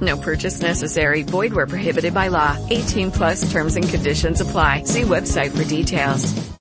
No 0.00 0.16
purchase 0.16 0.60
necessary. 0.60 1.22
Void 1.22 1.52
where 1.52 1.66
prohibited 1.66 2.12
by 2.14 2.28
law. 2.28 2.56
18 2.70 3.10
plus 3.10 3.50
terms 3.52 3.76
and 3.76 3.88
conditions 3.88 4.40
apply. 4.40 4.82
See 4.84 5.02
website 5.02 5.56
for 5.56 5.64
details. 5.64 6.56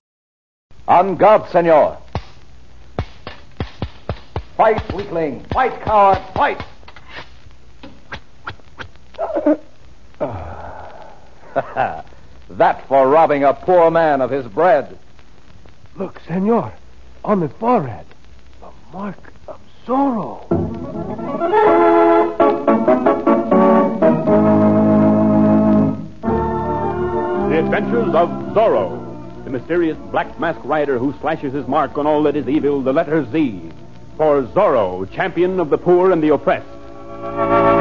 On 0.87 1.15
guard, 1.15 1.49
senor. 1.49 1.97
Fight, 4.55 4.93
weakling! 4.93 5.41
Fight, 5.51 5.81
coward! 5.81 6.21
Fight! 6.33 6.63
that 12.49 12.87
for 12.87 13.09
robbing 13.09 13.43
a 13.43 13.53
poor 13.53 13.91
man 13.91 14.21
of 14.21 14.29
his 14.29 14.45
bread. 14.45 14.97
Look, 15.97 16.21
senor, 16.27 16.71
on 17.23 17.41
the 17.41 17.49
forehead, 17.49 18.05
the 18.61 18.69
mark 18.93 19.33
of 19.47 19.59
Zorro. 19.85 20.45
Adventures 27.65 28.13
of 28.13 28.29
Zorro, 28.53 29.43
the 29.43 29.49
mysterious 29.49 29.97
black 30.11 30.39
masked 30.39 30.63
rider 30.63 30.99
who 30.99 31.15
slashes 31.19 31.51
his 31.51 31.67
mark 31.67 31.97
on 31.97 32.05
all 32.05 32.21
that 32.21 32.35
is 32.35 32.47
evil, 32.47 32.79
the 32.79 32.93
letter 32.93 33.25
Z 33.31 33.71
for 34.17 34.43
Zorro, 34.43 35.11
champion 35.11 35.59
of 35.59 35.71
the 35.71 35.77
poor 35.77 36.11
and 36.11 36.21
the 36.21 36.31
oppressed. 36.31 37.74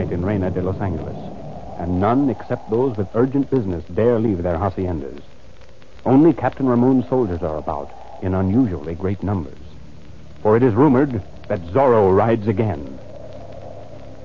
Night 0.00 0.12
in 0.12 0.24
Reina 0.24 0.50
de 0.50 0.62
Los 0.62 0.80
Angeles 0.80 1.16
and 1.78 2.00
none 2.00 2.30
except 2.30 2.70
those 2.70 2.96
with 2.96 3.14
urgent 3.14 3.50
business 3.50 3.84
dare 3.94 4.18
leave 4.18 4.42
their 4.42 4.56
haciendas. 4.56 5.20
Only 6.06 6.32
Captain 6.32 6.66
Ramon's 6.66 7.06
soldiers 7.08 7.42
are 7.42 7.58
about 7.58 7.90
in 8.22 8.34
unusually 8.34 8.94
great 8.94 9.22
numbers. 9.22 9.58
For 10.42 10.56
it 10.56 10.62
is 10.62 10.72
rumored 10.72 11.22
that 11.48 11.60
Zorro 11.72 12.16
rides 12.16 12.48
again. 12.48 12.98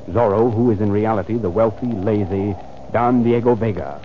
Zorro, 0.09 0.53
who 0.53 0.71
is 0.71 0.79
in 0.79 0.91
reality 0.91 1.37
the 1.37 1.49
wealthy, 1.49 1.87
lazy 1.87 2.55
Don 2.93 3.23
Diego 3.23 3.55
Vega, 3.55 4.01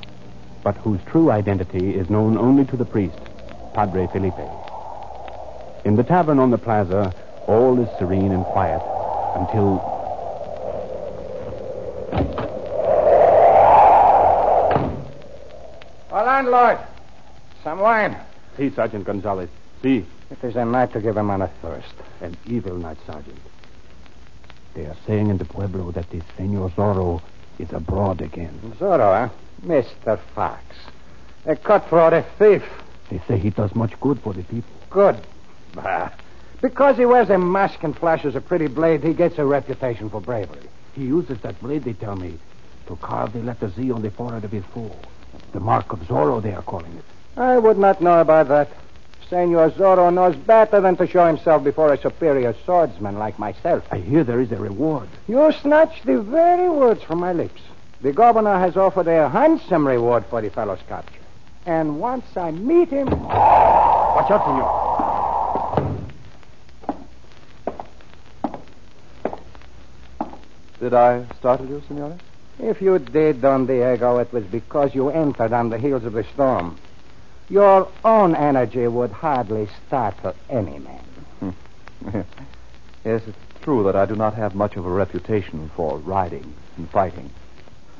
but 0.64 0.76
whose 0.78 1.00
true 1.06 1.30
identity 1.30 1.94
is 1.94 2.10
known 2.10 2.36
only 2.36 2.64
to 2.64 2.76
the 2.76 2.84
priest, 2.84 3.18
Padre 3.74 4.08
Felipe. 4.08 4.50
In 5.84 5.94
the 5.94 6.02
tavern 6.02 6.40
on 6.40 6.50
the 6.50 6.58
plaza, 6.58 7.14
all 7.46 7.78
is 7.80 7.88
serene 7.98 8.32
and 8.32 8.44
quiet 8.46 8.82
until 9.36 9.99
landlord. 16.40 16.78
Some 17.62 17.80
wine. 17.80 18.16
Si, 18.56 18.70
Sergeant 18.70 19.04
Gonzalez. 19.04 19.50
See. 19.82 20.00
Si. 20.00 20.06
It 20.30 20.44
is 20.44 20.56
a 20.56 20.64
night 20.64 20.92
to 20.92 21.00
give 21.00 21.16
a 21.16 21.24
man 21.24 21.42
a 21.42 21.48
thirst. 21.60 21.92
An 22.20 22.36
evil 22.46 22.76
night, 22.76 22.96
Sergeant. 23.04 23.40
They 24.74 24.86
are 24.86 24.96
saying 25.06 25.28
in 25.28 25.38
the 25.38 25.44
Pueblo 25.44 25.90
that 25.90 26.08
the 26.10 26.22
Senor 26.36 26.70
Zorro 26.70 27.20
is 27.58 27.72
abroad 27.72 28.20
again. 28.20 28.58
Zorro, 28.78 29.24
eh? 29.24 29.26
huh? 29.26 29.34
Mr. 29.66 30.18
Fox. 30.34 30.62
A 31.46 31.56
cutthroat, 31.56 32.12
a 32.12 32.24
thief. 32.38 32.62
They 33.10 33.20
say 33.26 33.38
he 33.38 33.50
does 33.50 33.74
much 33.74 33.98
good 34.00 34.20
for 34.20 34.32
the 34.32 34.44
people. 34.44 34.70
Good. 34.88 35.20
Bah. 35.74 36.10
Because 36.62 36.96
he 36.96 37.06
wears 37.06 37.28
a 37.28 37.38
mask 37.38 37.82
and 37.82 37.96
flashes 37.96 38.36
a 38.36 38.40
pretty 38.40 38.68
blade, 38.68 39.02
he 39.02 39.14
gets 39.14 39.38
a 39.38 39.44
reputation 39.44 40.08
for 40.08 40.20
bravery. 40.20 40.68
He 40.94 41.02
uses 41.02 41.40
that 41.40 41.60
blade, 41.60 41.84
they 41.84 41.94
tell 41.94 42.14
me, 42.14 42.38
to 42.86 42.96
carve 42.96 43.32
the 43.32 43.40
letter 43.40 43.68
Z 43.68 43.90
on 43.90 44.02
the 44.02 44.10
forehead 44.12 44.44
of 44.44 44.52
his 44.52 44.64
foe. 44.72 44.94
The 45.52 45.60
mark 45.60 45.92
of 45.92 46.00
Zorro, 46.00 46.42
they 46.42 46.54
are 46.54 46.62
calling 46.62 46.92
it. 46.96 47.04
I 47.36 47.58
would 47.58 47.78
not 47.78 48.00
know 48.00 48.20
about 48.20 48.48
that. 48.48 48.68
Senor 49.28 49.70
Zorro 49.70 50.12
knows 50.12 50.34
better 50.34 50.80
than 50.80 50.96
to 50.96 51.06
show 51.06 51.26
himself 51.26 51.62
before 51.62 51.92
a 51.92 52.00
superior 52.00 52.54
swordsman 52.64 53.18
like 53.18 53.38
myself. 53.38 53.84
I 53.92 53.98
hear 53.98 54.24
there 54.24 54.40
is 54.40 54.50
a 54.50 54.56
reward. 54.56 55.08
You 55.28 55.52
snatched 55.52 56.04
the 56.04 56.20
very 56.20 56.68
words 56.68 57.02
from 57.04 57.20
my 57.20 57.32
lips. 57.32 57.62
The 58.00 58.12
governor 58.12 58.58
has 58.58 58.76
offered 58.76 59.06
a 59.06 59.28
handsome 59.28 59.86
reward 59.86 60.24
for 60.26 60.40
the 60.40 60.50
fellow's 60.50 60.80
capture. 60.88 61.20
And 61.66 62.00
once 62.00 62.24
I 62.36 62.50
meet 62.50 62.88
him. 62.88 63.08
Watch 63.08 64.30
out, 64.30 64.44
senor. 64.44 64.90
Did 70.80 70.94
I 70.94 71.24
startle 71.38 71.66
you, 71.66 71.82
senora? 71.86 72.18
If 72.62 72.82
you 72.82 72.98
did, 72.98 73.40
Don 73.40 73.66
Diego, 73.66 74.18
it 74.18 74.32
was 74.32 74.44
because 74.44 74.94
you 74.94 75.08
entered 75.08 75.52
on 75.52 75.70
the 75.70 75.78
heels 75.78 76.04
of 76.04 76.12
the 76.12 76.24
storm. 76.24 76.78
Your 77.48 77.88
own 78.04 78.36
energy 78.36 78.86
would 78.86 79.10
hardly 79.10 79.68
startle 79.86 80.34
any 80.50 80.78
man. 80.78 81.04
Hmm. 81.40 81.50
yes, 83.04 83.22
it's 83.26 83.62
true 83.62 83.82
that 83.84 83.96
I 83.96 84.04
do 84.04 84.14
not 84.14 84.34
have 84.34 84.54
much 84.54 84.76
of 84.76 84.84
a 84.84 84.90
reputation 84.90 85.70
for 85.74 85.98
riding 85.98 86.54
and 86.76 86.88
fighting. 86.90 87.30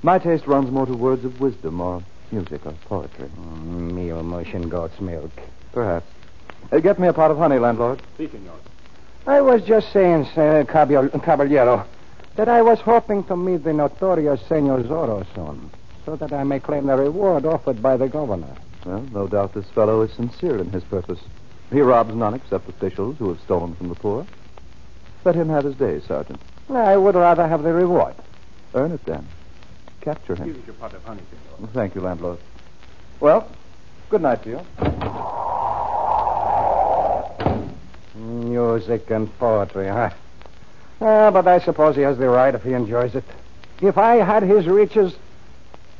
My 0.03 0.19
taste 0.19 0.47
runs 0.47 0.71
more 0.71 0.87
to 0.87 0.95
words 0.95 1.25
of 1.25 1.41
wisdom 1.41 1.81
or 1.81 2.03
music 2.31 2.65
or 2.67 2.73
poetry. 2.85 3.29
Mm, 3.39 3.93
meal 3.93 4.23
mush 4.23 4.53
and 4.53 4.71
goat's 4.71 5.01
milk. 5.01 5.33
Perhaps. 5.73 6.07
Uh, 6.71 6.81
get 6.81 6.99
me 6.99 7.09
a 7.09 7.13
pot 7.15 7.31
of 7.31 7.39
honey, 7.39 7.59
landlord. 7.59 8.01
Si, 8.19 8.29
senor. 8.29 8.59
I 9.27 9.41
was 9.41 9.63
just 9.63 9.93
saying, 9.93 10.27
uh, 10.37 10.65
caballero, 10.67 11.87
that 12.37 12.49
I 12.49 12.63
was 12.63 12.81
hoping 12.81 13.25
to 13.25 13.37
meet 13.37 13.65
the 13.65 13.73
notorious 13.73 14.41
Senor 14.49 14.83
Zorro 14.83 15.27
soon, 15.35 15.71
so 16.05 16.17
that 16.17 16.33
I 16.33 16.45
may 16.45 16.61
claim 16.61 16.87
the 16.87 16.97
reward 16.97 17.45
offered 17.45 17.83
by 17.83 17.97
the 17.97 18.09
governor. 18.09 18.57
Well, 18.85 19.03
no 19.13 19.27
doubt 19.29 19.55
this 19.55 19.67
fellow 19.67 20.03
is 20.03 20.13
sincere 20.13 20.59
in 20.59 20.71
his 20.71 20.85
purpose. 20.85 21.21
He 21.71 21.81
robs 21.81 22.15
none 22.15 22.35
except 22.35 22.69
officials 22.69 23.17
who 23.19 23.29
have 23.29 23.41
stolen 23.41 23.75
from 23.75 23.89
the 23.89 23.95
poor. 23.95 24.27
Let 25.25 25.35
him 25.35 25.49
have 25.51 25.65
his 25.65 25.75
day, 25.77 26.01
Sergeant. 26.01 26.41
I 26.71 26.97
would 26.97 27.15
rather 27.15 27.47
have 27.47 27.63
the 27.63 27.73
reward. 27.73 28.15
Earn 28.75 28.93
it 28.93 29.05
then. 29.05 29.27
Capture 30.01 30.35
him. 30.35 30.55
Here's 30.55 30.67
your 30.67 30.75
pot 30.77 30.95
of 30.95 31.05
honey, 31.05 31.23
senor. 31.59 31.69
Thank 31.73 31.95
you, 31.95 32.01
landlord. 32.01 32.39
Well, 33.19 33.51
good 34.09 34.23
night 34.23 34.43
to 34.45 34.51
you. 34.51 34.61
Music 38.15 39.11
and 39.11 39.39
poetry, 39.39 39.89
huh? 39.89 40.11
Ah, 41.01 41.31
but 41.31 41.47
I 41.49 41.61
suppose 41.61 41.97
he 41.97 42.03
has 42.03 42.19
the 42.19 42.29
right 42.29 42.55
if 42.55 42.63
he 42.63 42.73
enjoys 42.73 43.15
it. 43.15 43.25
If 43.81 43.97
I 43.97 44.17
had 44.17 44.43
his 44.43 44.67
riches, 44.67 45.15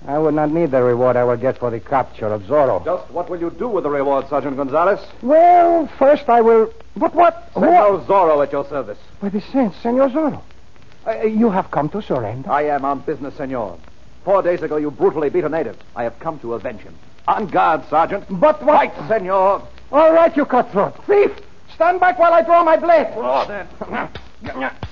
I 0.07 0.19
would 0.19 0.35
not 0.35 0.51
need 0.51 0.71
the 0.71 0.83
reward 0.83 1.17
I 1.17 1.25
will 1.25 1.37
get 1.37 1.59
for 1.59 1.71
the 1.71 1.81
capture 1.81 2.27
of 2.27 2.43
Zorro. 2.43 2.85
Just 2.85 3.11
what 3.11 3.31
will 3.31 3.41
you 3.41 3.51
do 3.51 3.69
with 3.69 3.85
the 3.85 3.91
reward, 3.91 4.29
Sergeant 4.29 4.57
Gonzalez? 4.57 5.01
Well, 5.23 5.87
first 5.99 6.29
I 6.29 6.41
will. 6.43 6.73
But 6.97 7.15
what? 7.15 7.51
Senor 7.55 8.01
Zorro 8.07 8.43
at 8.43 8.53
your 8.53 8.67
service. 8.69 8.99
By 9.21 9.31
the 9.31 9.41
saints, 9.41 9.77
Senor 9.83 10.09
Zorro. 10.11 10.43
Uh, 11.07 11.23
you 11.23 11.49
have 11.51 11.71
come 11.71 11.89
to 11.91 12.03
surrender? 12.03 12.51
I 12.51 12.63
am 12.65 12.85
on 12.85 13.01
business, 13.01 13.35
senor. 13.37 13.79
Four 14.25 14.43
days 14.43 14.63
ago, 14.63 14.77
you 14.77 14.91
brutally 14.91 15.31
beat 15.31 15.45
a 15.45 15.49
native. 15.49 15.79
I 15.97 16.03
have 16.05 16.19
come 16.19 16.39
to 16.41 16.53
avenge 16.55 16.83
him. 16.83 16.95
On 17.27 17.47
guard, 17.47 17.89
Sergeant. 17.89 18.25
But 18.29 18.63
what? 18.63 18.95
Fight, 18.95 19.09
senor. 19.09 19.67
All 19.93 20.13
right, 20.13 20.37
you 20.37 20.45
cutthroat. 20.45 21.03
Thief! 21.07 21.33
Stand 21.75 22.01
back 22.01 22.19
while 22.19 22.35
I 22.35 22.43
draw 22.43 22.63
my 22.63 22.77
blade. 22.77 23.15
Draw, 23.15 23.45
then. 23.47 23.69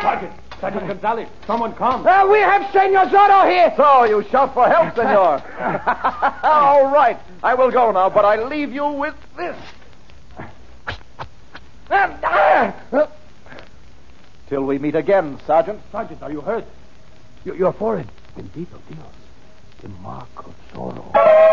Sergeant, 0.00 0.32
Sergeant 0.60 0.86
Gonzalez, 0.86 1.28
someone 1.46 1.74
come. 1.74 2.06
Uh, 2.06 2.26
we 2.26 2.38
have 2.38 2.72
Senor 2.72 3.06
Zorro 3.06 3.50
here. 3.50 3.72
So 3.76 4.04
you 4.04 4.24
shout 4.30 4.54
for 4.54 4.66
help, 4.66 4.96
senor. 4.96 5.42
All 6.42 6.90
right. 6.90 7.18
I 7.42 7.54
will 7.54 7.70
go 7.70 7.92
now, 7.92 8.08
but 8.08 8.24
I 8.24 8.42
leave 8.42 8.72
you 8.72 8.86
with 8.86 9.14
this. 9.36 9.56
Till 14.48 14.64
we 14.64 14.78
meet 14.78 14.94
again, 14.94 15.38
Sergeant. 15.46 15.80
Sergeant, 15.92 16.22
are 16.22 16.32
you 16.32 16.40
hurt? 16.40 16.64
Your, 17.44 17.56
your 17.56 17.72
forehead. 17.74 18.08
Bendito 18.36 18.78
Dios. 18.88 19.06
The 19.82 19.88
mark 19.88 20.28
of 20.38 20.54
Zorro. 20.72 21.47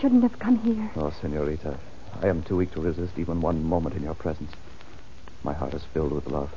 Shouldn't 0.00 0.22
have 0.22 0.38
come 0.38 0.58
here. 0.58 0.90
Oh, 0.96 1.12
Senorita. 1.20 1.78
I 2.20 2.28
am 2.28 2.42
too 2.42 2.56
weak 2.56 2.72
to 2.72 2.80
resist 2.80 3.12
even 3.18 3.40
one 3.40 3.62
moment 3.64 3.96
in 3.96 4.02
your 4.02 4.14
presence. 4.14 4.52
My 5.42 5.52
heart 5.52 5.74
is 5.74 5.82
filled 5.92 6.12
with 6.12 6.26
love. 6.26 6.50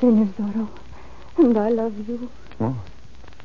Senor 0.00 0.26
Zorro, 0.38 0.68
and 1.36 1.56
I 1.56 1.70
love 1.70 2.08
you. 2.08 2.30
Oh, 2.60 2.76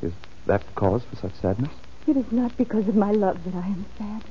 is 0.02 0.12
that 0.46 0.62
cause 0.76 1.04
for 1.04 1.16
such 1.16 1.34
sadness? 1.36 1.72
It 2.08 2.18
is 2.18 2.32
not 2.32 2.58
because 2.58 2.88
of 2.88 2.96
my 2.96 3.12
love 3.12 3.44
that 3.46 3.56
I 3.56 3.68
am 3.68 3.86
sad. 3.98 4.22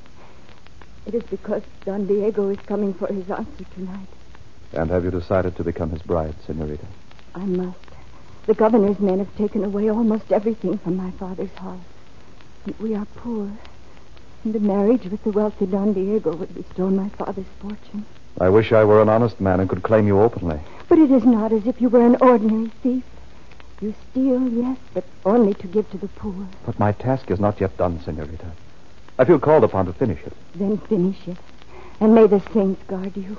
It 1.06 1.14
is 1.14 1.22
because 1.24 1.62
Don 1.84 2.06
Diego 2.06 2.48
is 2.48 2.58
coming 2.66 2.92
for 2.94 3.06
his 3.06 3.28
answer 3.30 3.64
tonight. 3.74 4.08
And 4.72 4.90
have 4.90 5.04
you 5.04 5.10
decided 5.10 5.56
to 5.56 5.64
become 5.64 5.90
his 5.90 6.02
bride, 6.02 6.34
Senorita? 6.46 6.86
I 7.34 7.44
must. 7.44 7.78
The 8.46 8.54
governor's 8.54 8.98
men 8.98 9.18
have 9.18 9.34
taken 9.36 9.64
away 9.64 9.90
almost 9.90 10.32
everything 10.32 10.78
from 10.78 10.96
my 10.96 11.10
father's 11.12 11.52
house. 11.52 11.84
We 12.78 12.94
are 12.94 13.06
poor. 13.16 13.50
And 14.44 14.56
a 14.56 14.60
marriage 14.60 15.04
with 15.06 15.22
the 15.22 15.30
wealthy 15.30 15.66
Don 15.66 15.92
Diego 15.92 16.34
would 16.34 16.56
restore 16.56 16.90
my 16.90 17.08
father's 17.10 17.46
fortune. 17.60 18.04
I 18.40 18.48
wish 18.48 18.72
I 18.72 18.82
were 18.84 19.00
an 19.00 19.08
honest 19.08 19.40
man 19.40 19.60
and 19.60 19.68
could 19.68 19.82
claim 19.82 20.06
you 20.06 20.20
openly. 20.20 20.58
But 20.88 20.98
it 20.98 21.12
is 21.12 21.24
not 21.24 21.52
as 21.52 21.66
if 21.66 21.80
you 21.80 21.88
were 21.88 22.04
an 22.04 22.16
ordinary 22.16 22.70
thief. 22.82 23.04
You 23.80 23.94
steal, 24.10 24.48
yes, 24.48 24.78
but 24.94 25.04
only 25.24 25.54
to 25.54 25.66
give 25.66 25.88
to 25.90 25.98
the 25.98 26.08
poor. 26.08 26.46
But 26.66 26.78
my 26.78 26.92
task 26.92 27.30
is 27.30 27.40
not 27.40 27.60
yet 27.60 27.76
done, 27.76 28.00
Senorita. 28.00 28.50
I 29.18 29.24
feel 29.24 29.38
called 29.38 29.64
upon 29.64 29.86
to 29.86 29.92
finish 29.92 30.20
it. 30.24 30.32
Then 30.54 30.78
finish 30.78 31.18
it. 31.26 31.36
And 32.00 32.14
may 32.14 32.26
the 32.26 32.42
saints 32.52 32.82
guard 32.88 33.16
you. 33.16 33.36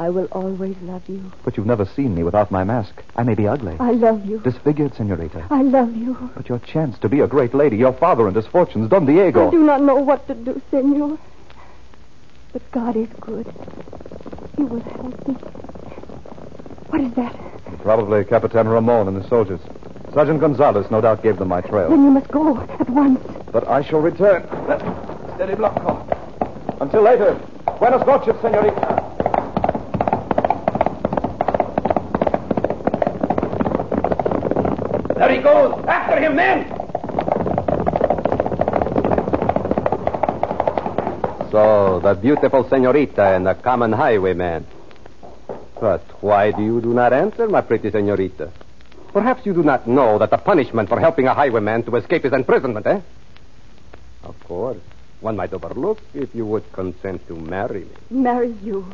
I 0.00 0.08
will 0.08 0.28
always 0.32 0.74
love 0.80 1.06
you. 1.10 1.30
But 1.44 1.58
you've 1.58 1.66
never 1.66 1.84
seen 1.84 2.14
me 2.14 2.22
without 2.22 2.50
my 2.50 2.64
mask. 2.64 3.02
I 3.16 3.22
may 3.22 3.34
be 3.34 3.46
ugly. 3.46 3.76
I 3.78 3.92
love 3.92 4.24
you. 4.24 4.38
Disfigured, 4.38 4.94
Senorita. 4.94 5.46
I 5.50 5.60
love 5.60 5.94
you. 5.94 6.14
But 6.34 6.48
your 6.48 6.58
chance 6.58 6.98
to 7.00 7.10
be 7.10 7.20
a 7.20 7.26
great 7.26 7.52
lady, 7.52 7.76
your 7.76 7.92
father 7.92 8.26
and 8.26 8.34
his 8.34 8.46
fortunes, 8.46 8.88
Don 8.88 9.04
Diego. 9.04 9.48
I 9.48 9.50
do 9.50 9.62
not 9.62 9.82
know 9.82 9.96
what 9.96 10.26
to 10.28 10.34
do, 10.34 10.62
senor. 10.70 11.18
But 12.54 12.70
God 12.70 12.96
is 12.96 13.10
good. 13.20 13.46
He 14.56 14.64
will 14.64 14.80
help 14.80 15.28
me. 15.28 15.34
What 16.88 17.02
is 17.02 17.12
that? 17.16 17.36
Probably 17.82 18.24
Capitan 18.24 18.68
Ramon 18.68 19.06
and 19.06 19.22
the 19.22 19.28
soldiers. 19.28 19.60
Sergeant 20.14 20.40
Gonzalez 20.40 20.90
no 20.90 21.02
doubt 21.02 21.22
gave 21.22 21.36
them 21.36 21.48
my 21.48 21.60
trail. 21.60 21.90
Then 21.90 22.04
you 22.04 22.10
must 22.10 22.28
go 22.28 22.58
at 22.58 22.88
once. 22.88 23.20
But 23.52 23.68
I 23.68 23.82
shall 23.82 24.00
return. 24.00 24.46
Steady, 25.34 25.56
Blanco. 25.56 26.08
Until 26.80 27.02
later. 27.02 27.38
Buenas 27.78 28.06
noches, 28.06 28.34
senorita. 28.40 28.99
There 35.20 35.36
he 35.36 35.42
goes. 35.42 35.84
After 35.86 36.18
him, 36.18 36.34
men. 36.34 36.64
So, 41.50 42.00
the 42.00 42.14
beautiful 42.14 42.66
senorita 42.66 43.22
and 43.36 43.46
the 43.46 43.52
common 43.52 43.92
highwayman. 43.92 44.66
But 45.78 46.00
why 46.22 46.52
do 46.52 46.62
you 46.62 46.80
do 46.80 46.94
not 46.94 47.12
answer, 47.12 47.46
my 47.50 47.60
pretty 47.60 47.90
senorita? 47.90 48.50
Perhaps 49.12 49.44
you 49.44 49.52
do 49.52 49.62
not 49.62 49.86
know 49.86 50.16
that 50.16 50.30
the 50.30 50.38
punishment 50.38 50.88
for 50.88 50.98
helping 50.98 51.26
a 51.26 51.34
highwayman 51.34 51.82
to 51.82 51.96
escape 51.96 52.24
is 52.24 52.32
imprisonment, 52.32 52.86
eh? 52.86 53.02
Of 54.24 54.42
course. 54.44 54.78
One 55.20 55.36
might 55.36 55.52
overlook 55.52 56.00
if 56.14 56.34
you 56.34 56.46
would 56.46 56.72
consent 56.72 57.28
to 57.28 57.36
marry 57.36 57.80
me. 57.80 57.96
Marry 58.08 58.54
you. 58.62 58.86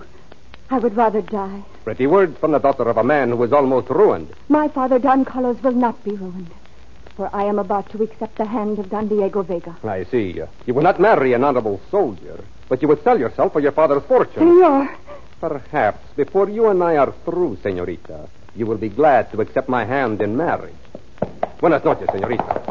I 0.70 0.78
would 0.78 0.96
rather 0.96 1.22
die. 1.22 1.64
Pretty 1.84 2.06
words 2.06 2.36
from 2.38 2.52
the 2.52 2.58
daughter 2.58 2.88
of 2.88 2.96
a 2.96 3.04
man 3.04 3.30
who 3.30 3.42
is 3.44 3.52
almost 3.52 3.88
ruined. 3.88 4.34
My 4.48 4.68
father, 4.68 4.98
Don 4.98 5.24
Carlos, 5.24 5.62
will 5.62 5.72
not 5.72 6.02
be 6.04 6.12
ruined. 6.12 6.50
For 7.16 7.30
I 7.32 7.44
am 7.44 7.58
about 7.58 7.88
to 7.90 8.02
accept 8.02 8.36
the 8.36 8.44
hand 8.44 8.78
of 8.78 8.90
Don 8.90 9.08
Diego 9.08 9.42
Vega. 9.42 9.76
I 9.84 10.04
see. 10.04 10.42
You 10.66 10.74
will 10.74 10.82
not 10.82 11.00
marry 11.00 11.32
an 11.32 11.44
honorable 11.44 11.80
soldier, 11.90 12.44
but 12.68 12.82
you 12.82 12.88
would 12.88 13.02
sell 13.04 13.18
yourself 13.18 13.52
for 13.52 13.60
your 13.60 13.72
father's 13.72 14.02
fortune. 14.04 14.34
Senor, 14.42 14.90
Perhaps 15.40 16.12
before 16.16 16.48
you 16.48 16.68
and 16.68 16.82
I 16.82 16.96
are 16.96 17.12
through, 17.24 17.58
senorita, 17.62 18.28
you 18.54 18.66
will 18.66 18.78
be 18.78 18.88
glad 18.88 19.30
to 19.32 19.40
accept 19.42 19.68
my 19.68 19.84
hand 19.84 20.20
in 20.22 20.36
marriage. 20.36 20.74
Buenas 21.60 21.84
noches, 21.84 22.08
senorita. 22.10 22.62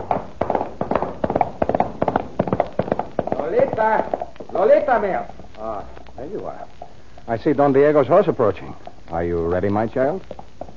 Lolita. 3.38 4.28
Lolita, 4.52 5.00
Mel. 5.00 5.34
Ah, 5.58 5.86
there 6.18 6.26
you 6.28 6.46
are. 6.46 6.68
I 7.28 7.38
see 7.40 7.54
Don 7.54 7.74
Diego's 7.74 8.06
horse 8.08 8.28
approaching. 8.28 8.76
Are 9.10 9.24
you 9.24 9.48
ready, 9.48 9.68
my 9.68 9.88
child? 9.88 10.24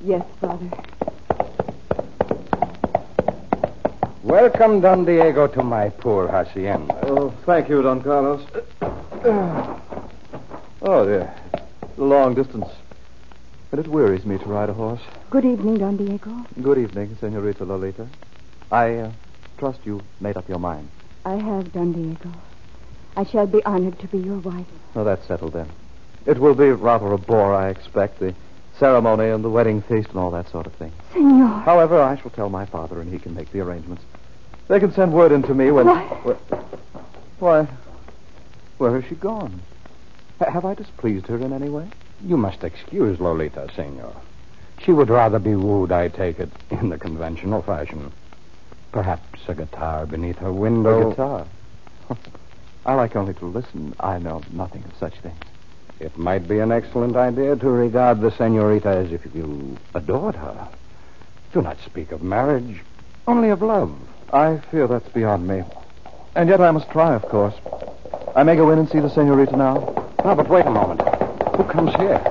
yes, 0.03 0.25
father. 0.41 0.71
Welcome, 4.23 4.81
Don 4.81 5.05
Diego, 5.05 5.47
to 5.47 5.63
my 5.63 5.91
poor 5.91 6.27
hacienda. 6.29 6.99
Oh, 7.03 7.31
thank 7.45 7.69
you, 7.69 7.83
Don 7.83 8.03
Carlos. 8.03 8.47
Oh, 10.81 11.05
dear. 11.05 11.35
A 11.99 12.01
long 12.01 12.35
distance. 12.35 12.69
And 13.71 13.81
it 13.81 13.89
wearies 13.89 14.25
me 14.25 14.39
to 14.39 14.45
ride 14.47 14.71
a 14.71 14.73
horse. 14.73 15.03
Good 15.29 15.45
evening, 15.45 15.79
Don 15.79 15.99
Diego. 15.99 16.47
Good 16.63 16.79
evening, 16.79 17.17
Senorita 17.21 17.65
Lolita. 17.65 18.07
I 18.73 18.95
uh, 18.97 19.13
trust 19.59 19.81
you 19.85 20.01
made 20.21 20.37
up 20.39 20.49
your 20.49 20.59
mind. 20.59 20.89
I 21.27 21.35
have, 21.37 21.73
Don 21.73 21.93
Diego. 21.93 22.33
I 23.17 23.25
shall 23.25 23.47
be 23.47 23.63
honored 23.65 23.99
to 23.99 24.07
be 24.09 24.19
your 24.19 24.39
wife. 24.39 24.67
Oh, 24.95 25.05
that's 25.05 25.27
settled 25.27 25.53
then. 25.53 25.69
It 26.29 26.39
will 26.39 26.55
be 26.55 26.69
rather 26.69 27.11
a 27.15 27.17
bore, 27.19 27.55
I 27.55 27.71
expect, 27.71 28.21
the 28.21 28.35
ceremony 28.79 29.31
and 29.31 29.43
the 29.43 29.49
wedding 29.49 29.81
feast 29.81 30.11
and 30.11 30.19
all 30.19 30.31
that 30.33 30.51
sort 30.51 30.67
of 30.67 30.75
thing. 30.75 30.93
Senor. 31.15 31.61
However, 31.61 32.03
I 32.03 32.17
shall 32.19 32.31
tell 32.31 32.51
my 32.51 32.67
father 32.67 33.01
and 33.01 33.11
he 33.11 33.19
can 33.19 33.35
make 33.35 33.51
the 33.51 33.61
arrangements. 33.61 34.05
They 34.69 34.79
can 34.79 34.93
send 34.93 35.15
word 35.15 35.33
in 35.33 35.43
to 35.45 35.55
me 35.55 35.71
when. 35.71 35.87
Why? 35.87 36.03
Why? 37.39 37.69
Where 38.77 39.01
has 39.01 39.09
she 39.09 39.15
gone? 39.15 39.63
Ha- 40.39 40.51
have 40.51 40.67
I 40.67 40.75
displeased 40.75 41.27
her 41.29 41.39
in 41.39 41.55
any 41.55 41.71
way? 41.71 41.89
You 42.23 42.37
must 42.37 42.63
excuse 42.63 43.19
Lolita, 43.19 43.71
senor. 43.75 44.15
She 44.83 44.93
would 44.93 45.09
rather 45.09 45.39
be 45.39 45.55
wooed, 45.55 45.93
I 45.93 46.09
take 46.09 46.39
it, 46.41 46.51
in 46.71 46.91
the 46.91 46.99
conventional 46.99 47.63
fashion. 47.63 48.13
Perhaps 48.93 49.41
a 49.49 49.55
guitar 49.55 50.05
beneath 50.05 50.37
her 50.39 50.53
window. 50.53 51.07
A 51.07 51.11
guitar. 51.11 51.47
I 52.85 52.93
like 52.93 53.17
only 53.17 53.33
to 53.33 53.47
listen. 53.47 53.95
I 53.99 54.19
know 54.19 54.43
nothing 54.53 54.85
of 54.85 54.95
such 54.99 55.15
things. 55.21 55.39
It 56.01 56.17
might 56.17 56.47
be 56.47 56.61
an 56.61 56.71
excellent 56.71 57.17
idea 57.17 57.57
to 57.57 57.69
regard 57.69 58.21
the 58.21 58.31
senorita 58.31 58.89
as 58.89 59.13
if 59.13 59.23
you 59.35 59.77
adored 59.95 60.37
her. 60.37 60.69
Do 61.53 61.63
not 61.63 61.79
speak 61.85 62.13
of 62.13 62.23
marriage, 62.23 62.81
only 63.27 63.49
of 63.49 63.63
love. 63.63 63.97
I 64.33 64.59
fear 64.71 64.87
that's 64.87 65.09
beyond 65.09 65.49
me. 65.49 65.65
And 66.37 66.49
yet 66.49 66.61
I 66.61 66.71
must 66.71 66.91
try, 66.91 67.15
of 67.15 67.23
course. 67.23 67.55
I 68.37 68.45
may 68.45 68.55
go 68.55 68.71
in 68.71 68.79
and 68.79 68.89
see 68.89 69.01
the 69.01 69.11
senorita 69.11 69.57
now. 69.57 70.13
Ah, 70.21 70.35
but 70.35 70.49
wait 70.49 70.67
a 70.67 70.71
moment. 70.71 71.01
Who 71.57 71.65
comes 71.65 71.93
here? 71.97 72.23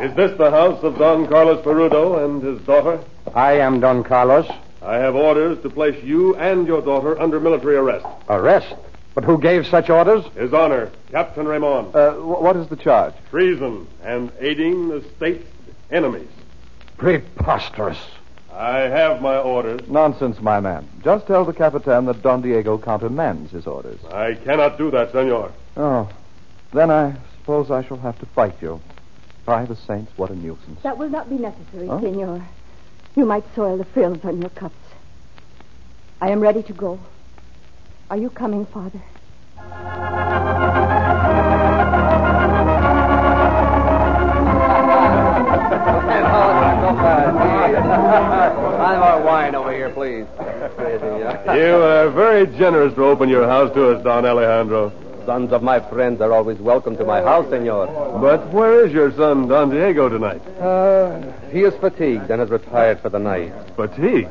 Is 0.00 0.14
this 0.16 0.36
the 0.36 0.50
house 0.50 0.82
of 0.82 0.98
Don 0.98 1.28
Carlos 1.28 1.64
Pulido 1.64 2.24
and 2.24 2.42
his 2.42 2.60
daughter? 2.62 2.98
I 3.34 3.52
am 3.58 3.78
Don 3.78 4.02
Carlos. 4.02 4.50
I 4.82 4.96
have 4.96 5.14
orders 5.14 5.62
to 5.62 5.70
place 5.70 6.02
you 6.02 6.34
and 6.36 6.66
your 6.66 6.82
daughter 6.82 7.20
under 7.20 7.38
military 7.38 7.76
arrest. 7.76 8.04
Arrest? 8.28 8.74
But 9.14 9.24
who 9.24 9.38
gave 9.38 9.66
such 9.66 9.90
orders? 9.90 10.24
His 10.34 10.52
Honor, 10.52 10.90
Captain 11.14 11.46
Ramon. 11.46 11.92
Uh, 11.94 12.14
what 12.14 12.56
is 12.56 12.66
the 12.66 12.74
charge? 12.74 13.14
Treason 13.30 13.86
and 14.02 14.32
aiding 14.40 14.88
the 14.88 15.00
state's 15.16 15.46
enemies. 15.92 16.26
Preposterous. 16.96 17.98
I 18.52 18.78
have 18.80 19.22
my 19.22 19.36
orders. 19.38 19.88
Nonsense, 19.88 20.40
my 20.40 20.58
man. 20.58 20.88
Just 21.04 21.28
tell 21.28 21.44
the 21.44 21.52
Capitan 21.52 22.06
that 22.06 22.20
Don 22.22 22.42
Diego 22.42 22.78
countermands 22.78 23.52
his 23.52 23.64
orders. 23.68 24.00
I 24.06 24.34
cannot 24.34 24.76
do 24.76 24.90
that, 24.90 25.12
senor. 25.12 25.52
Oh. 25.76 26.08
Then 26.72 26.90
I 26.90 27.14
suppose 27.38 27.70
I 27.70 27.84
shall 27.84 27.98
have 27.98 28.18
to 28.18 28.26
fight 28.26 28.56
you. 28.60 28.80
By 29.44 29.66
the 29.66 29.76
saints, 29.76 30.10
what 30.16 30.30
a 30.30 30.34
nuisance. 30.34 30.82
That 30.82 30.98
will 30.98 31.10
not 31.10 31.28
be 31.30 31.36
necessary, 31.36 31.86
Huh? 31.86 32.00
senor. 32.00 32.44
You 33.14 33.24
might 33.24 33.44
soil 33.54 33.76
the 33.76 33.84
frills 33.84 34.18
on 34.24 34.40
your 34.40 34.50
cups. 34.50 34.74
I 36.20 36.30
am 36.30 36.40
ready 36.40 36.64
to 36.64 36.72
go. 36.72 36.98
Are 38.10 38.16
you 38.16 38.30
coming, 38.30 38.66
father? 38.66 39.00
Very 52.44 52.58
generous 52.58 52.94
to 52.94 53.04
open 53.04 53.28
your 53.28 53.46
house 53.46 53.72
to 53.74 53.90
us, 53.90 54.02
Don 54.04 54.24
Alejandro. 54.26 54.92
Sons 55.24 55.52
of 55.52 55.62
my 55.62 55.80
friends 55.80 56.20
are 56.20 56.32
always 56.32 56.58
welcome 56.58 56.96
to 56.96 57.04
my 57.04 57.22
house, 57.22 57.48
senor. 57.48 57.86
But 58.20 58.52
where 58.52 58.86
is 58.86 58.92
your 58.92 59.10
son, 59.12 59.48
Don 59.48 59.70
Diego, 59.70 60.08
tonight? 60.08 60.42
Uh, 60.58 61.32
he 61.50 61.60
is 61.62 61.72
fatigued 61.74 62.30
and 62.30 62.40
has 62.40 62.50
retired 62.50 63.00
for 63.00 63.08
the 63.08 63.18
night. 63.18 63.52
Fatigued? 63.76 64.28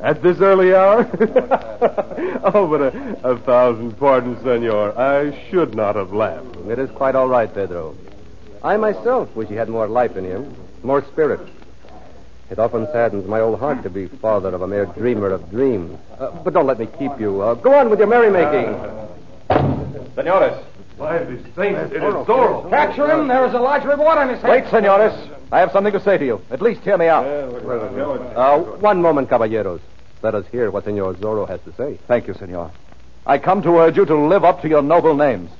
At 0.00 0.20
this 0.22 0.40
early 0.40 0.74
hour? 0.74 1.08
oh, 2.42 2.66
but 2.66 2.80
a, 2.80 3.30
a 3.30 3.38
thousand 3.38 3.96
pardons, 3.98 4.42
senor. 4.42 4.98
I 4.98 5.48
should 5.48 5.76
not 5.76 5.94
have 5.94 6.12
laughed. 6.12 6.56
It 6.68 6.80
is 6.80 6.90
quite 6.90 7.14
all 7.14 7.28
right, 7.28 7.52
Pedro. 7.52 7.96
I 8.64 8.76
myself 8.76 9.34
wish 9.36 9.48
he 9.48 9.54
had 9.54 9.68
more 9.68 9.86
life 9.86 10.16
in 10.16 10.24
him, 10.24 10.52
more 10.82 11.04
spirit. 11.04 11.40
It 12.50 12.58
often 12.58 12.86
saddens 12.92 13.26
my 13.26 13.40
old 13.40 13.58
heart 13.58 13.82
to 13.82 13.90
be 13.90 14.08
father 14.08 14.50
of 14.50 14.62
a 14.62 14.66
mere 14.66 14.86
dreamer 14.86 15.28
of 15.30 15.50
dreams. 15.50 15.98
Uh, 16.18 16.30
but 16.42 16.52
don't 16.52 16.66
let 16.66 16.78
me 16.78 16.86
keep 16.98 17.18
you. 17.18 17.40
Uh, 17.40 17.54
go 17.54 17.74
on 17.74 17.88
with 17.88 17.98
your 17.98 18.08
merrymaking. 18.08 18.74
Senores. 20.14 20.62
By 20.98 21.18
the 21.24 21.42
saints, 21.56 21.92
it 21.92 21.96
is 21.96 22.02
Zorro. 22.02 22.68
Capture 22.68 23.10
him. 23.10 23.26
There 23.26 23.46
is 23.46 23.54
a 23.54 23.58
large 23.58 23.84
reward 23.84 24.18
on 24.18 24.28
his 24.28 24.40
head. 24.40 24.50
Wait, 24.50 24.70
senores. 24.70 25.12
I 25.50 25.60
have 25.60 25.72
something 25.72 25.92
to 25.92 26.00
say 26.00 26.18
to 26.18 26.24
you. 26.24 26.40
At 26.50 26.60
least 26.62 26.82
hear 26.82 26.96
me 26.98 27.06
out. 27.06 27.24
Uh, 27.24 28.58
one 28.58 29.02
moment, 29.02 29.28
caballeros. 29.28 29.80
Let 30.22 30.34
us 30.34 30.46
hear 30.52 30.70
what 30.70 30.84
Senor 30.84 31.14
Zorro 31.14 31.48
has 31.48 31.60
to 31.62 31.72
say. 31.74 31.98
Thank 32.06 32.28
you, 32.28 32.34
senor. 32.34 32.70
I 33.26 33.38
come 33.38 33.62
to 33.62 33.78
urge 33.78 33.96
you 33.96 34.04
to 34.04 34.16
live 34.16 34.44
up 34.44 34.62
to 34.62 34.68
your 34.68 34.82
noble 34.82 35.14
names. 35.14 35.50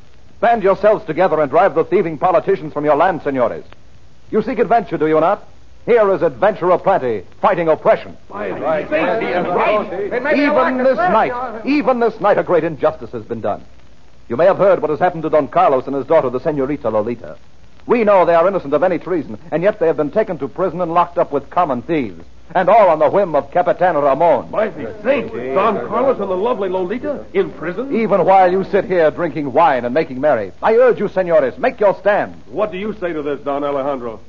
Band 0.41 0.63
yourselves 0.63 1.05
together 1.05 1.41
and 1.41 1.51
drive 1.51 1.75
the 1.75 1.85
thieving 1.85 2.19
politicians 2.19 2.73
from 2.73 2.85
your 2.85 2.97
land, 2.97 3.23
senores. 3.23 3.65
You 4.31 4.43
seek 4.43 4.59
adventure, 4.59 4.99
do 4.99 5.07
you 5.07 5.19
not? 5.21 5.49
Here 5.85 6.15
is 6.15 6.23
adventure 6.23 6.71
aplenty, 6.71 7.25
fighting 7.41 7.69
oppression. 7.69 8.17
Right. 8.29 8.85
Even 10.37 10.79
this 10.79 10.97
night, 10.97 11.67
even 11.67 11.99
this 11.99 12.21
night, 12.21 12.39
a 12.39 12.45
great 12.45 12.63
injustice 12.63 13.11
has 13.11 13.25
been 13.25 13.41
done. 13.41 13.65
You 14.29 14.37
may 14.37 14.45
have 14.45 14.59
heard 14.59 14.81
what 14.81 14.91
has 14.91 15.01
happened 15.01 15.25
to 15.25 15.31
Don 15.31 15.49
Carlos 15.49 15.87
and 15.87 15.97
his 15.97 16.07
daughter, 16.07 16.31
the 16.31 16.39
Senorita 16.39 16.89
Lolita. 16.89 17.37
We 17.85 18.05
know 18.05 18.25
they 18.25 18.35
are 18.35 18.47
innocent 18.47 18.73
of 18.75 18.85
any 18.85 18.99
treason, 18.99 19.39
and 19.51 19.65
yet 19.65 19.81
they 19.81 19.89
have 19.89 19.97
been 19.97 20.13
taken 20.13 20.39
to 20.39 20.47
prison 20.47 20.81
and 20.81 20.95
locked 20.95 21.19
up 21.19 21.33
with 21.33 21.51
common 21.51 21.83
thieves. 21.83 22.25
And 22.55 22.69
all 22.69 22.91
on 22.91 22.99
the 23.01 23.11
whim 23.11 23.35
of 23.35 23.51
Capitan 23.51 23.97
Ramon. 23.97 24.51
By 24.51 24.69
the 24.69 24.95
saints, 25.03 25.33
Don 25.33 25.89
Carlos 25.89 26.21
and 26.21 26.31
the 26.31 26.37
lovely 26.37 26.69
Lolita 26.69 27.25
in 27.33 27.51
prison? 27.51 27.97
Even 27.97 28.25
while 28.25 28.53
you 28.53 28.63
sit 28.65 28.85
here 28.85 29.11
drinking 29.11 29.53
wine 29.53 29.85
and 29.85 29.93
making 29.95 30.21
merry, 30.21 30.53
I 30.63 30.75
urge 30.75 31.01
you, 31.01 31.09
senores, 31.09 31.59
make 31.59 31.81
your 31.81 31.99
stand. 31.99 32.35
What 32.47 32.71
do 32.71 32.79
you 32.79 32.93
say 33.01 33.13
to 33.13 33.23
this, 33.23 33.41
Don 33.41 33.65
Alejandro? 33.65 34.21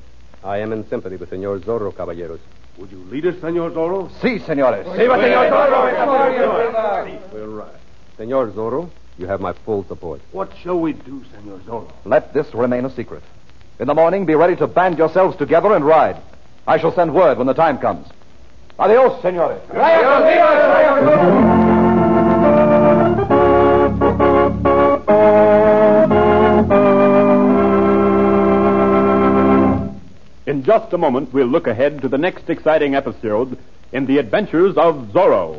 I 0.43 0.57
am 0.57 0.73
in 0.73 0.87
sympathy 0.89 1.15
with 1.15 1.29
Senor 1.29 1.59
Zorro, 1.59 1.95
caballeros. 1.95 2.39
Would 2.77 2.91
you 2.91 2.99
lead 3.09 3.25
us, 3.25 3.39
Senor 3.39 3.71
Zorro? 3.71 4.09
Si, 4.21 4.39
senores. 4.39 4.85
Si, 4.87 4.97
Senor 4.97 5.13
Zorro. 5.49 7.31
We'll 7.33 7.47
ride. 7.47 7.79
Senor 8.17 8.51
Zorro, 8.51 8.89
you 9.17 9.27
have 9.27 9.39
my 9.39 9.53
full 9.53 9.85
support. 9.85 10.21
What 10.31 10.51
shall 10.61 10.79
we 10.79 10.93
do, 10.93 11.23
Senor 11.31 11.59
Zorro? 11.59 11.91
Let 12.03 12.33
this 12.33 12.53
remain 12.53 12.83
a 12.85 12.89
secret. 12.89 13.23
In 13.79 13.87
the 13.87 13.93
morning, 13.93 14.25
be 14.25 14.35
ready 14.35 14.55
to 14.57 14.67
band 14.67 14.97
yourselves 14.97 15.37
together 15.37 15.73
and 15.73 15.85
ride. 15.85 16.21
I 16.67 16.77
shall 16.77 16.93
send 16.93 17.13
word 17.13 17.37
when 17.37 17.47
the 17.47 17.53
time 17.53 17.77
comes. 17.77 18.07
Adios, 18.79 19.21
senores. 19.21 19.61
In 30.53 30.63
just 30.63 30.93
a 30.93 30.99
moment, 30.99 31.33
we'll 31.33 31.47
look 31.47 31.65
ahead 31.65 31.99
to 32.03 32.07
the 32.07 32.19
next 32.19 32.47
exciting 32.47 32.93
episode 32.93 33.57
in 33.91 34.05
the 34.05 34.19
adventures 34.19 34.77
of 34.77 34.93
Zorro. 35.11 35.57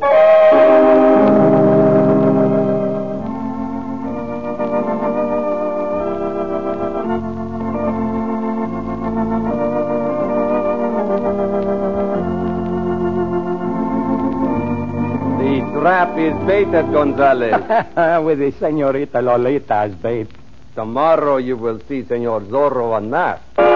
The 15.39 15.81
trap 15.81 16.17
is 16.17 16.33
baited, 16.47 16.93
Gonzalez. 16.93 17.51
With 18.25 18.39
the 18.39 18.53
Senorita 18.57 19.21
Lolita 19.21 19.73
as 19.73 19.95
bait. 19.95 20.29
Tomorrow 20.73 21.35
you 21.35 21.57
will 21.57 21.81
see 21.89 22.05
Senor 22.05 22.39
Zorro 22.43 22.97
unmasked. 22.97 23.74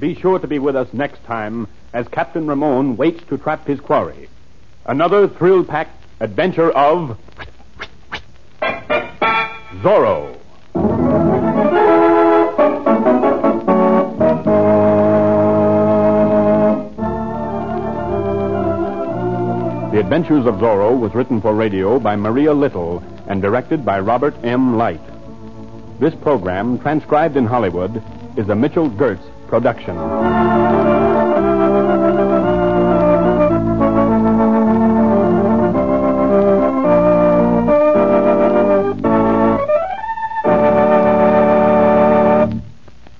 Be 0.00 0.14
sure 0.14 0.38
to 0.38 0.46
be 0.46 0.58
with 0.58 0.76
us 0.76 0.92
next 0.92 1.24
time 1.24 1.66
as 1.92 2.06
Captain 2.08 2.46
Ramon 2.46 2.96
waits 2.96 3.22
to 3.28 3.38
trap 3.38 3.66
his 3.66 3.80
quarry. 3.80 4.28
Another 4.84 5.28
thrill 5.28 5.64
packed 5.64 6.04
adventure 6.20 6.70
of 6.70 7.18
Zorro. 9.82 10.36
The 19.94 20.00
Adventures 20.00 20.44
of 20.46 20.56
Zorro 20.56 20.98
was 20.98 21.14
written 21.14 21.40
for 21.40 21.54
radio 21.54 22.00
by 22.00 22.16
Maria 22.16 22.52
Little 22.52 23.00
and 23.28 23.40
directed 23.40 23.84
by 23.84 24.00
Robert 24.00 24.34
M. 24.42 24.76
Light. 24.76 25.00
This 26.00 26.16
program, 26.16 26.80
transcribed 26.80 27.36
in 27.36 27.46
Hollywood, 27.46 28.02
is 28.36 28.48
a 28.48 28.56
Mitchell 28.56 28.90
Gertz 28.90 29.22
production. 29.46 29.96